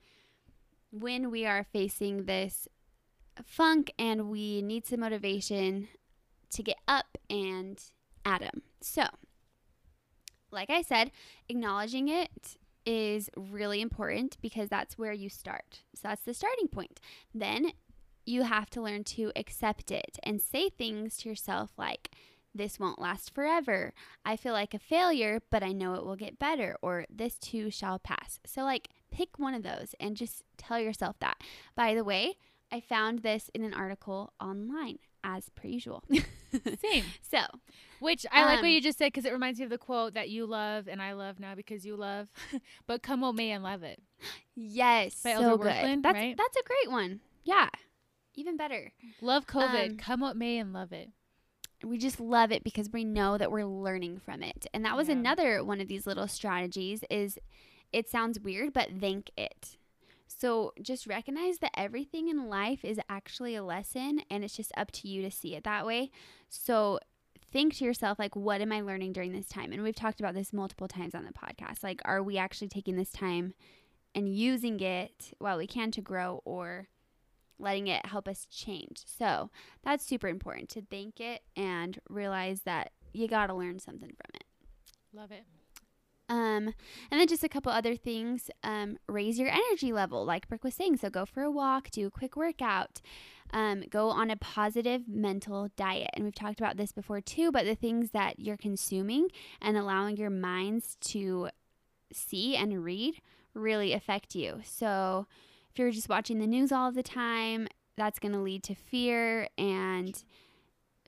[0.89, 2.67] when we are facing this
[3.43, 5.87] funk and we need some motivation
[6.49, 7.79] to get up and
[8.25, 8.63] at 'em.
[8.81, 9.03] So,
[10.51, 11.11] like I said,
[11.49, 15.83] acknowledging it is really important because that's where you start.
[15.95, 16.99] So, that's the starting point.
[17.33, 17.71] Then
[18.25, 22.11] you have to learn to accept it and say things to yourself like,
[22.55, 23.93] this won't last forever.
[24.23, 27.69] I feel like a failure, but I know it will get better, or this too
[27.69, 28.39] shall pass.
[28.45, 31.37] So, like, pick one of those and just tell yourself that.
[31.75, 32.37] By the way,
[32.71, 36.03] I found this in an article online, as per usual.
[36.81, 37.39] same so,
[37.99, 40.13] which i like what Um, you just said because it reminds me of the quote
[40.13, 42.29] that you love and i love now because you love
[42.87, 43.99] but come what may and love it
[44.55, 46.03] yes, By so good.
[46.03, 46.37] That's right?
[46.37, 47.19] that's a great one.
[47.43, 47.67] Yeah,
[48.35, 48.91] even better.
[49.21, 51.09] love covid Um, come what may and love it
[51.83, 55.07] we just love it because we know that we're learning from it and that was
[55.09, 55.15] Yeah.
[55.15, 57.37] another one of these little strategies is
[57.91, 59.75] it sounds weird but thank it
[60.27, 64.91] so just recognize that everything in life is actually a lesson and it's just up
[64.91, 66.11] to you to see it that way
[66.49, 66.99] so
[67.55, 69.71] think to yourself, like, what am I learning during this time?
[69.71, 71.83] And we've talked about this multiple times on the podcast.
[71.83, 73.53] Like, are we actually taking this time
[74.13, 76.89] and using it while we can to grow or
[77.57, 79.03] letting it help us change?
[79.05, 79.51] So
[79.83, 84.31] that's super important to think it and realize that you got to learn something from
[84.33, 84.43] it.
[85.13, 85.45] Love it.
[86.27, 86.73] Um,
[87.11, 88.49] and then just a couple other things.
[88.63, 90.97] Um, raise your energy level, like Brooke was saying.
[90.97, 93.01] So go for a walk, do a quick workout,
[93.51, 96.09] um, go on a positive mental diet.
[96.13, 99.29] And we've talked about this before too, but the things that you're consuming
[99.61, 101.49] and allowing your minds to
[102.11, 103.21] see and read
[103.53, 104.61] really affect you.
[104.63, 105.27] So
[105.71, 109.47] if you're just watching the news all the time, that's going to lead to fear
[109.57, 110.23] and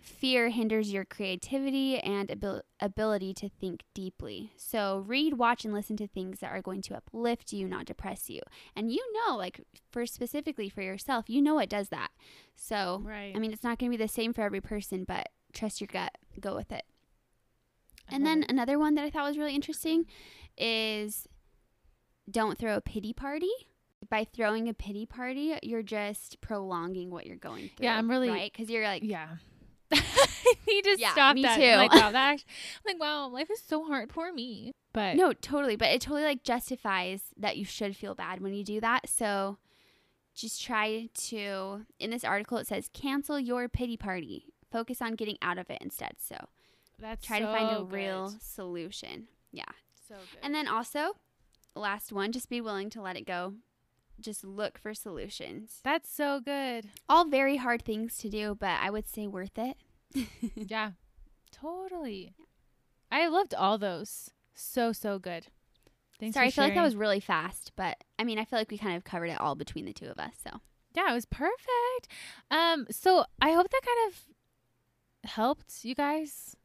[0.08, 4.52] fear hinders your creativity and abil- ability to think deeply.
[4.58, 8.30] So, read, watch, and listen to things that are going to uplift you, not depress
[8.30, 8.42] you.
[8.76, 12.10] And you know, like, for specifically for yourself, you know it does that.
[12.56, 13.34] So, Right.
[13.36, 15.88] I mean, it's not going to be the same for every person, but trust your
[15.92, 16.84] gut, go with it.
[18.10, 18.50] I And then it.
[18.52, 20.06] another one that I thought was really interesting
[20.58, 21.28] is
[22.30, 23.52] don't throw a pity party.
[24.10, 27.86] By throwing a pity party, you're just prolonging what you're going through.
[27.88, 29.38] Yeah, I'm really- right because you're like, yeah.
[29.92, 31.58] I need to Yeah, stop me that.
[31.58, 31.64] too.
[31.64, 32.40] I'm like, wow, that I'm
[32.86, 34.10] like, wow, life is so hard.
[34.10, 34.72] Poor me.
[34.94, 35.76] But No, totally.
[35.76, 39.10] But it totally like justifies that you should feel bad when you do that.
[39.10, 39.58] So
[40.36, 44.54] just try to, in this article, it says cancel your pity party.
[44.72, 46.14] Focus on getting out of it instead.
[46.20, 46.36] So
[47.00, 49.28] that's try to find a so real solution.
[49.52, 49.64] Yeah.
[50.08, 50.40] So good.
[50.44, 51.14] And then also,
[51.76, 53.54] last one, just be willing to let it go.
[54.20, 55.80] Just look for solutions.
[55.84, 56.90] that's so good.
[57.08, 59.78] All very hard things to do, but I would say worth it.
[60.56, 60.92] Yeah,
[61.52, 62.34] totally.
[63.12, 64.32] I loved all those.
[64.56, 65.48] So so good.
[66.20, 68.72] Thanks Sorry, I feel like that was really fast, but I mean, I feel like
[68.72, 70.34] we kind of covered it all between the two of us.
[70.44, 70.62] So
[70.96, 72.08] yeah, it was perfect.
[72.50, 76.56] Um, so I hope that kind of helped you guys.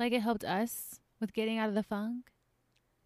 [0.00, 2.30] Like it helped us with getting out of the funk.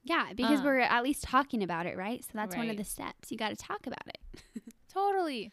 [0.04, 0.64] Yeah, because Uh.
[0.64, 2.22] we're at least talking about it, right?
[2.24, 3.30] So that's one of the steps.
[3.30, 4.18] You got to talk about it.
[4.92, 5.52] Totally.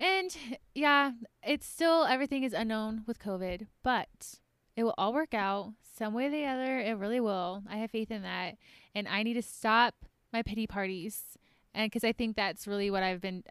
[0.00, 0.36] And
[0.74, 1.12] yeah,
[1.42, 4.38] it's still everything is unknown with COVID, but
[4.76, 6.78] it will all work out some way or the other.
[6.78, 7.62] It really will.
[7.68, 8.56] I have faith in that.
[8.94, 9.94] And I need to stop
[10.32, 11.36] my pity parties.
[11.74, 13.42] And because I think that's really what I've been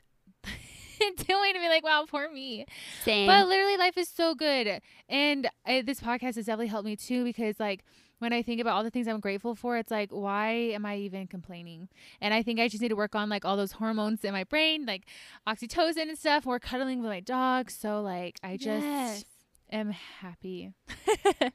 [0.44, 2.66] doing to be like, wow, poor me.
[3.04, 3.28] Same.
[3.28, 4.82] But literally, life is so good.
[5.10, 7.84] And I, this podcast has definitely helped me too because, like,
[8.20, 10.98] when I think about all the things I'm grateful for, it's like, why am I
[10.98, 11.88] even complaining?
[12.22, 14.44] And I think I just need to work on like all those hormones in my
[14.44, 15.04] brain, like
[15.48, 17.70] oxytocin and stuff, more cuddling with my dog.
[17.72, 19.26] So, like, I just Yes.
[19.72, 20.74] am happy.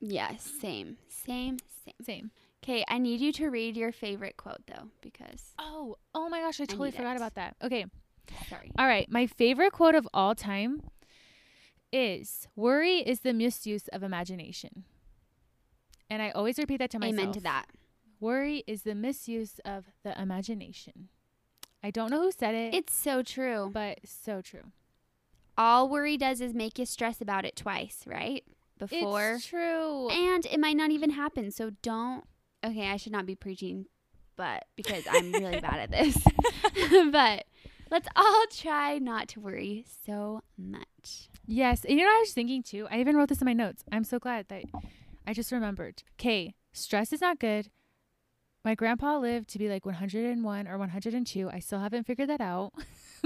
[0.00, 0.98] Yes, same.
[1.08, 1.94] Same, same.
[2.04, 2.30] Same.
[2.62, 6.60] Okay, I need you to read your favorite quote though, because Oh, oh my gosh,
[6.60, 7.16] I totally need forgot it.
[7.16, 7.56] about that.
[7.62, 7.86] Okay.
[8.48, 8.70] sorry.
[8.78, 9.10] All right.
[9.10, 10.82] My favorite quote of all time
[11.92, 14.84] is worry is the misuse of imagination.
[16.08, 17.18] And I always repeat that to myself.
[17.20, 17.66] Amen to that.
[18.20, 21.08] Worry is the misuse of the imagination.
[21.82, 23.70] I don't know who said it, It's so true.
[23.72, 24.72] but so true.
[25.58, 28.44] All worry does is make you stress about it twice, right?
[28.78, 30.08] Before It's true.
[30.10, 31.50] and it might not even happen.
[31.50, 32.24] So don't.
[32.64, 33.86] Okay, I should not be preaching,
[34.36, 36.16] but because I'm really bad at this.
[37.12, 37.44] but
[37.90, 41.28] let's all try not to worry so much.
[41.46, 41.84] Yes.
[41.84, 42.86] And you know what I was thinking too?
[42.90, 43.82] I even wrote this in my notes.
[43.92, 44.64] I'm so glad that
[45.26, 46.02] I just remembered.
[46.18, 47.70] Okay, stress is not good.
[48.64, 51.50] My grandpa lived to be like 101 or 102.
[51.52, 52.72] I still haven't figured that out.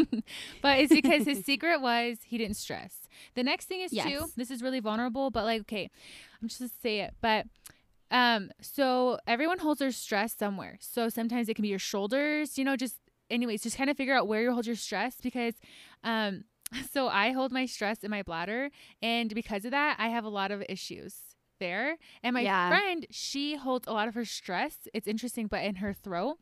[0.62, 3.08] but it's because his secret was he didn't stress.
[3.34, 5.90] The next thing is too, this is really vulnerable, but like, okay,
[6.40, 7.14] I'm just gonna say it.
[7.22, 7.46] But
[8.10, 10.76] um, so everyone holds their stress somewhere.
[10.80, 12.96] So sometimes it can be your shoulders, you know, just
[13.30, 15.54] anyways, just kind of figure out where you hold your stress because
[16.04, 16.44] um
[16.92, 20.28] so I hold my stress in my bladder and because of that I have a
[20.28, 21.29] lot of issues
[21.60, 21.96] there.
[22.24, 22.68] And my Yeah.
[22.68, 24.88] friend, she holds a lot of her stress.
[24.92, 26.38] It's interesting, but in her throat.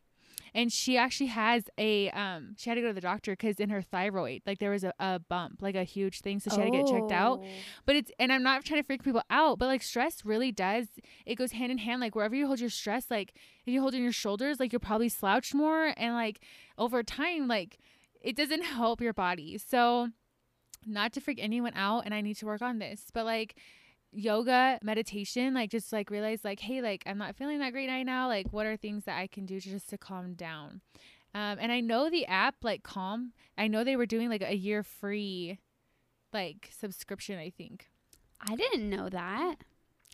[0.51, 3.69] And she actually has a um she had to go to the doctor because in
[3.69, 6.39] her thyroid, like there was a, a bump, like a huge thing.
[6.39, 7.41] So she had to get checked out.
[7.43, 7.47] Oh.
[7.85, 10.87] But it's and I'm not trying to freak people out, but like stress really does
[11.25, 12.01] it goes hand in hand.
[12.01, 13.33] Like wherever you hold your stress, like
[13.65, 16.39] if you hold in your shoulders, like you're probably slouched more and like
[16.79, 17.77] over time, like
[18.19, 19.57] it doesn't help your body.
[19.59, 20.09] So
[20.85, 23.03] not to freak anyone out and I need to work on this.
[23.13, 23.55] But like
[24.11, 28.03] yoga, meditation, like just like realize like, hey, like I'm not feeling that great right
[28.03, 28.27] now.
[28.27, 30.81] Like what are things that I can do just to calm down?
[31.33, 34.55] Um, and I know the app like Calm, I know they were doing like a
[34.55, 35.59] year free
[36.33, 37.87] like subscription, I think.
[38.41, 39.57] I didn't know that.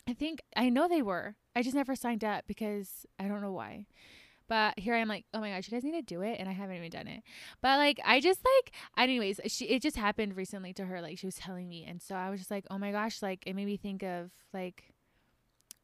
[0.08, 1.36] I think I know they were.
[1.54, 3.86] I just never signed up because I don't know why.
[4.48, 6.48] But here I am like, oh my gosh, you guys need to do it, and
[6.48, 7.22] I haven't even done it.
[7.62, 11.00] But like, I just like, anyways, she it just happened recently to her.
[11.00, 13.42] Like she was telling me, and so I was just like, oh my gosh, like
[13.46, 14.92] it made me think of like,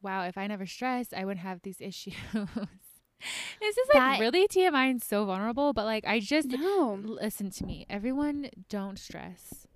[0.01, 2.13] wow, if I never stressed, I wouldn't have these issues.
[2.33, 6.99] this is like That- really TMI and so vulnerable, but like I just No.
[7.03, 7.85] listen to me.
[7.89, 9.67] Everyone, don't stress.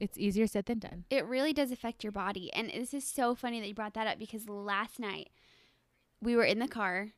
[0.00, 1.04] It's easier said than done.
[1.10, 2.52] It really does affect your body.
[2.52, 5.30] And this is so funny that you brought that up because last night
[6.22, 7.08] we were in the car,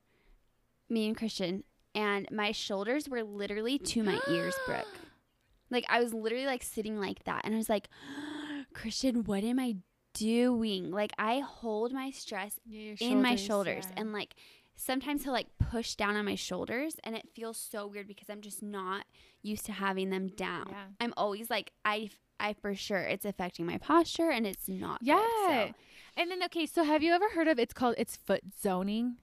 [0.91, 4.87] me and Christian, and my shoulders were literally to my ears, Brooke.
[5.73, 7.43] Like I was literally like sitting like that.
[7.45, 7.89] And I was like,
[8.75, 9.77] Christian, what am I
[10.15, 10.91] doing?
[10.91, 12.59] Like I hold my stress
[13.01, 14.35] in my shoulders and like
[14.75, 18.41] sometimes he'll like push down on my shoulders and it feels so weird because I'm
[18.41, 19.05] just not
[19.43, 20.67] used to having them down.
[20.71, 20.85] Yeah.
[21.01, 25.07] I'm always like I I for sure it's affecting my posture and it's not good,
[25.07, 25.21] Yeah.
[25.47, 25.73] so.
[26.17, 29.19] And then okay, so have you ever heard of it's called it's foot zoning?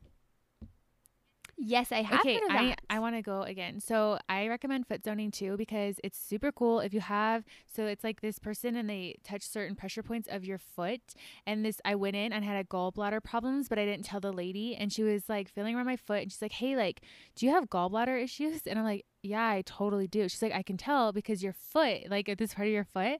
[1.59, 2.75] Yes, I have okay, I.
[2.87, 3.79] I want to go again.
[3.79, 6.79] So I recommend foot zoning too because it's super cool.
[6.81, 10.45] If you have, so it's like this person and they touch certain pressure points of
[10.45, 11.01] your foot.
[11.47, 14.31] And this, I went in and had a gallbladder problems, but I didn't tell the
[14.31, 14.75] lady.
[14.75, 17.01] And she was like feeling around my foot, and she's like, "Hey, like,
[17.35, 20.61] do you have gallbladder issues?" And I'm like, "Yeah, I totally do." She's like, "I
[20.61, 23.19] can tell because your foot, like at this part of your foot."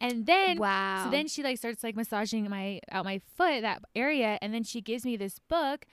[0.00, 1.04] And then wow.
[1.04, 4.62] so then she like starts like massaging my out my foot that area, and then
[4.62, 5.84] she gives me this book,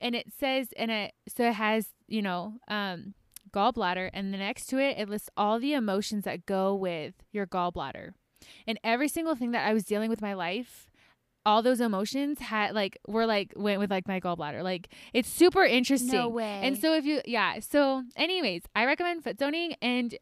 [0.00, 3.14] and it says and it so it has you know um
[3.52, 7.46] gallbladder, and the next to it it lists all the emotions that go with your
[7.46, 8.10] gallbladder,
[8.66, 10.86] and every single thing that I was dealing with in my life.
[11.46, 14.62] All those emotions had like were like went with like my gallbladder.
[14.62, 16.12] Like it's super interesting.
[16.12, 16.60] no way.
[16.62, 20.16] And so if you yeah, so anyways, I recommend foot zoning and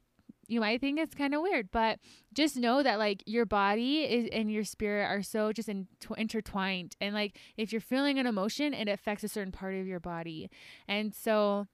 [0.52, 1.98] you might think it's kind of weird, but
[2.34, 6.94] just know that like your body is and your spirit are so just in, intertwined
[7.00, 10.50] and like if you're feeling an emotion it affects a certain part of your body.
[10.86, 11.66] And so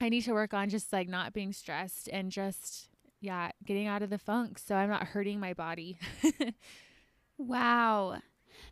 [0.00, 2.88] I need to work on just like not being stressed and just
[3.22, 5.98] yeah, getting out of the funk so I'm not hurting my body.
[7.38, 8.18] wow.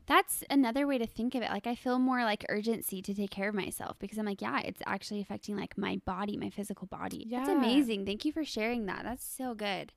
[0.06, 1.50] That's another way to think of it.
[1.50, 4.60] Like I feel more like urgency to take care of myself because I'm like, yeah,
[4.60, 7.26] it's actually affecting like my body, my physical body.
[7.30, 8.06] That's amazing.
[8.06, 9.02] Thank you for sharing that.
[9.04, 9.92] That's so good.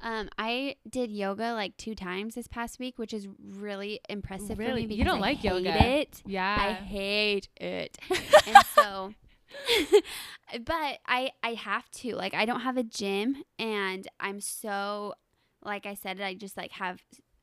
[0.00, 4.62] Um, I did yoga like two times this past week, which is really impressive for
[4.62, 4.86] Really?
[4.86, 5.86] me You don't I like hate yoga.
[6.00, 6.22] It.
[6.26, 6.56] yeah.
[6.58, 7.96] I hate it.
[8.46, 9.14] and so
[10.64, 12.14] but I I have to.
[12.16, 15.14] Like I don't have a gym and I'm so
[15.64, 17.00] like I said I just like have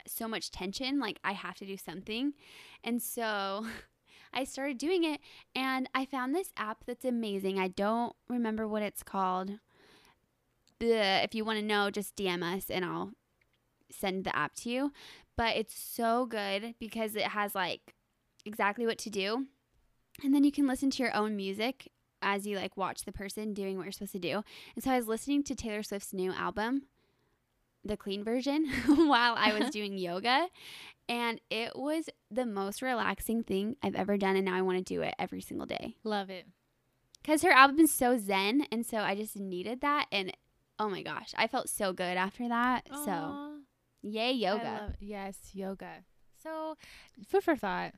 [0.07, 2.33] so much tension like I have to do something.
[2.83, 3.65] And so
[4.33, 5.19] I started doing it
[5.55, 7.59] and I found this app that's amazing.
[7.59, 9.51] I don't remember what it's called.
[10.79, 13.11] Bleh, if you want to know just DM us and I'll
[13.91, 14.91] send the app to you.
[15.37, 17.95] But it's so good because it has like
[18.45, 19.47] exactly what to do.
[20.23, 21.89] And then you can listen to your own music
[22.21, 24.43] as you like watch the person doing what you're supposed to do.
[24.75, 26.83] And so I was listening to Taylor Swift's new album,
[27.83, 30.47] the clean version, while I was doing yoga.
[31.09, 34.35] And it was the most relaxing thing I've ever done.
[34.35, 35.95] And now I want to do it every single day.
[36.03, 36.45] Love it.
[37.21, 38.65] Because her album is so zen.
[38.71, 40.05] And so I just needed that.
[40.11, 40.31] And
[40.79, 42.87] oh my gosh, I felt so good after that.
[42.93, 43.55] So Aw.
[44.01, 44.63] yay, I yoga.
[44.63, 46.05] love- yes, yoga.
[46.41, 46.75] So,
[47.27, 47.93] food for thought.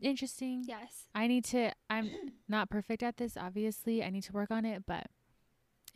[0.00, 0.64] Interesting.
[0.66, 1.08] yes.
[1.14, 1.72] I need to.
[1.90, 2.10] I'm
[2.48, 3.36] not perfect at this.
[3.36, 4.84] Obviously, I need to work on it.
[4.86, 5.06] But,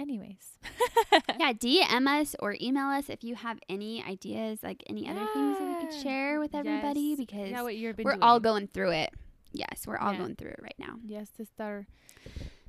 [0.00, 0.59] anyways.
[1.38, 5.59] yeah, DM us or email us if you have any ideas, like any other things
[5.59, 7.18] that we could share with everybody Yes.
[7.18, 8.22] because yeah, what been we're doing.
[8.22, 9.12] all going through it.
[9.52, 10.18] Yes, we're all Yeah.
[10.18, 10.96] going through it right now.
[11.04, 11.87] Yes, this our.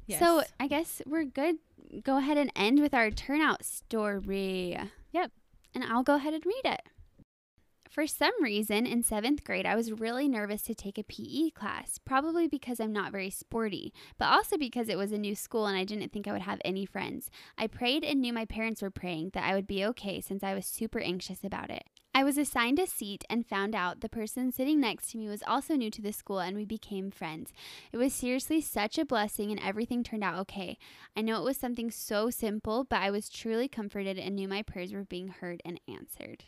[0.06, 0.20] Yes.
[0.20, 1.56] So I guess we're good.
[2.04, 4.78] Go ahead and end with our turnout story.
[5.14, 5.32] Yep.
[5.74, 6.82] And I'll go ahead and read it.
[7.96, 11.98] For some reason, in seventh grade, I was really nervous to take a PE class,
[11.98, 15.78] probably because I'm not very sporty, but also because it was a new school and
[15.78, 17.32] I didn't think I would have any friends.
[17.58, 20.54] I prayed and knew my parents were praying that I would be okay since I
[20.54, 21.86] was super anxious about it.
[22.14, 25.42] I was assigned a seat and found out the person sitting next to me was
[25.48, 27.54] also new to the school and we became friends.
[27.94, 30.78] It was seriously such a blessing and everything turned out okay.
[31.16, 34.64] I know it was something so simple, but I was truly comforted and knew my
[34.64, 36.44] prayers were being heard and answered.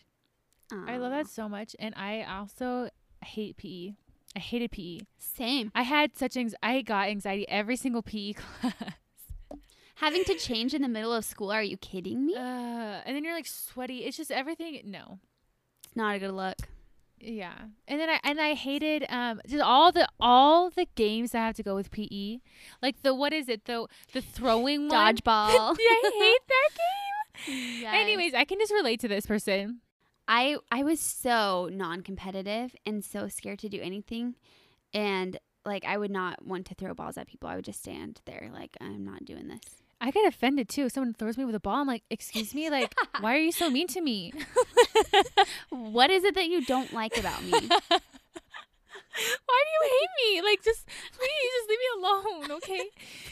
[0.71, 2.89] I love that so much, and I also
[3.23, 3.93] hate PE.
[4.35, 4.99] I hated PE.
[5.17, 5.71] Same.
[5.73, 8.73] I had such anx- I got anxiety every single PE class.
[9.95, 12.35] Having to change in the middle of school, are you kidding me?
[12.35, 12.39] Uh,
[13.05, 13.99] and then you're like sweaty.
[13.99, 14.79] It's just everything.
[14.85, 15.19] No.
[15.85, 16.57] It's not a good look.
[17.19, 17.55] Yeah.
[17.87, 21.55] And then I and I hated um just all the all the games that have
[21.55, 22.37] to go with PE.
[22.79, 23.65] Like the what is it?
[23.65, 25.15] The the throwing one.
[25.15, 25.77] Dodgeball.
[25.79, 26.69] yeah, I hate that
[27.47, 27.81] game.
[27.81, 27.93] Yes.
[27.95, 29.81] Anyways, I can just relate to this person.
[30.27, 34.35] I I was so non-competitive and so scared to do anything
[34.93, 37.49] and like I would not want to throw balls at people.
[37.49, 39.61] I would just stand there like I'm not doing this.
[39.99, 40.85] I get offended too.
[40.85, 43.51] If someone throws me with a ball, I'm like, excuse me, like, why are you
[43.51, 44.31] so mean to me?
[45.69, 47.51] What is it that you don't like about me?
[47.51, 50.41] Why do you hate me?
[50.47, 52.83] Like, just please, just leave me alone, okay?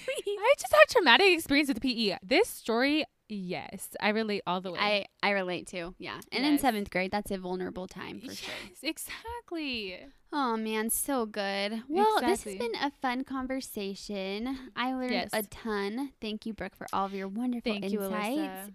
[0.03, 0.39] please.
[0.39, 2.17] I just had traumatic experience with PE.
[2.23, 4.80] This story, yes, I relate all the way.
[4.80, 5.95] I I relate too.
[5.99, 6.19] Yeah.
[6.32, 8.53] And in 7th grade, that's a vulnerable time for sure.
[8.84, 9.97] exactly.
[10.34, 11.84] Oh man, so good.
[11.88, 14.57] Well, this has been a fun conversation.
[14.76, 15.30] I learned Yes.
[15.34, 16.11] a ton.
[16.21, 18.38] Thank you, Brooke, for all of your wonderful Thank you, insights.
[18.69, 18.73] Alyssa.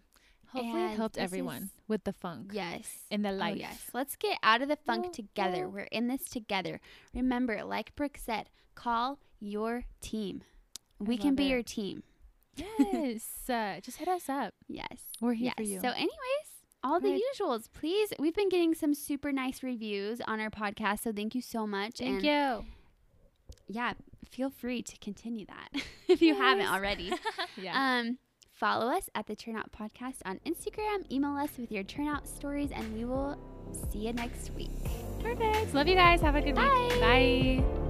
[0.52, 3.04] Hopefully, And it helped everyone is- with the funk Yes.
[3.10, 3.88] in the Oh, yes.
[3.92, 5.66] Let's get out of the funk Oh, together.
[5.66, 5.68] oh.
[5.68, 6.80] We're in this together.
[7.14, 10.42] Remember, like Brooke said, call your team.
[10.98, 11.50] We can be it.
[11.50, 12.02] your team.
[12.78, 14.54] Yes, uh, just hit us up.
[14.68, 15.02] Yes.
[15.20, 15.54] We're here yes.
[15.56, 15.80] for you.
[15.80, 16.10] So, anyways,
[16.82, 17.68] all the usuals.
[17.72, 21.00] Please, we've been getting some super nice reviews on our podcast.
[21.00, 21.98] So, thank you so much.
[21.98, 22.66] Thank and you.
[23.68, 23.94] yeah,
[24.30, 27.12] feel free to continue that if you haven't already.
[27.56, 28.00] yeah.
[28.00, 28.18] Um,
[28.52, 31.10] follow us at the Turnout Podcast on Instagram.
[31.10, 33.38] Email us with your turnout stories, and we will
[33.90, 34.70] see you next week.
[35.20, 35.74] Perfect.
[35.74, 36.20] Love you guys.
[36.20, 36.88] Have a good Bye.
[36.90, 37.00] week.
[37.00, 37.89] Bye.